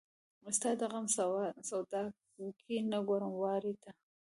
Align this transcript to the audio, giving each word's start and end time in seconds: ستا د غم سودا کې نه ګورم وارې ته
ستا 0.57 0.69
د 0.79 0.81
غم 0.91 1.05
سودا 1.69 2.03
کې 2.63 2.75
نه 2.91 2.99
ګورم 3.07 3.33
وارې 3.43 3.73
ته 3.81 3.91